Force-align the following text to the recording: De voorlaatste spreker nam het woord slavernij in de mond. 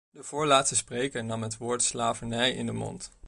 De 0.09 0.23
voorlaatste 0.23 0.75
spreker 0.75 1.23
nam 1.25 1.41
het 1.43 1.57
woord 1.57 1.81
slavernij 1.83 2.51
in 2.51 2.65
de 2.65 2.71
mond. 2.71 3.11